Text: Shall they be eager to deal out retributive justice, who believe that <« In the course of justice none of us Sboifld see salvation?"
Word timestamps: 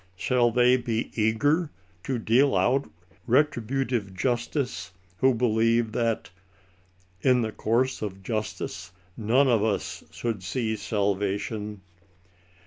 Shall 0.15 0.49
they 0.49 0.77
be 0.77 1.11
eager 1.13 1.69
to 2.05 2.17
deal 2.17 2.55
out 2.55 2.89
retributive 3.27 4.15
justice, 4.15 4.89
who 5.19 5.35
believe 5.35 5.91
that 5.91 6.31
<« 6.75 7.21
In 7.31 7.43
the 7.43 7.51
course 7.51 8.01
of 8.01 8.23
justice 8.23 8.91
none 9.15 9.47
of 9.47 9.63
us 9.63 10.03
Sboifld 10.11 10.41
see 10.41 10.75
salvation?" 10.75 11.81